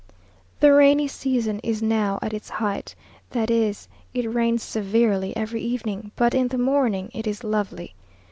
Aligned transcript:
The 0.61 0.73
rainy 0.73 1.07
season 1.07 1.59
is 1.61 1.83
now 1.83 2.17
at 2.23 2.33
its 2.33 2.49
height; 2.49 2.95
that 3.33 3.51
is, 3.51 3.87
it 4.15 4.33
rains 4.33 4.63
severely 4.63 5.37
every 5.37 5.61
evening, 5.61 6.11
but 6.15 6.33
in 6.33 6.47
the 6.47 6.57
morning 6.57 7.11
it 7.13 7.27
is 7.27 7.43
lovely. 7.43 7.93